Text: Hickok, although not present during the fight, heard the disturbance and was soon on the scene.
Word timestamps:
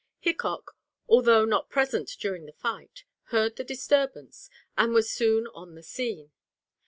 Hickok, 0.17 0.75
although 1.07 1.45
not 1.45 1.69
present 1.69 2.09
during 2.19 2.47
the 2.47 2.53
fight, 2.53 3.03
heard 3.25 3.55
the 3.55 3.63
disturbance 3.63 4.49
and 4.75 4.93
was 4.95 5.11
soon 5.11 5.45
on 5.53 5.75
the 5.75 5.83
scene. 5.83 6.31